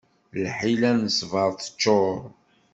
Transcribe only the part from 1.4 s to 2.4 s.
teččur.